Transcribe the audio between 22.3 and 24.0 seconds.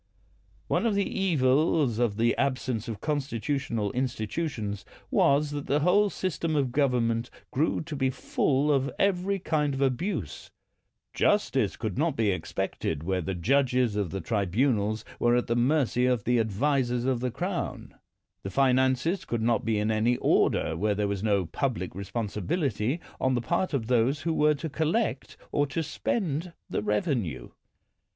bility on the part of